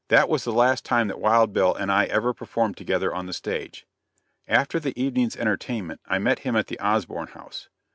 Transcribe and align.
That 0.07 0.29
was 0.29 0.43
the 0.43 0.51
last 0.51 0.83
time 0.83 1.09
that 1.09 1.19
Wild 1.19 1.53
Bill 1.53 1.75
and 1.75 1.91
I 1.91 2.05
ever 2.05 2.33
performed 2.33 2.75
together 2.75 3.13
on 3.13 3.27
the 3.27 3.33
stage. 3.33 3.85
After 4.47 4.79
the 4.79 4.99
evening's 4.99 5.37
entertainment 5.37 6.01
I 6.07 6.17
met 6.17 6.39
him 6.39 6.55
at 6.55 6.65
the 6.65 6.79
Osborn 6.79 7.27
House. 7.27 7.69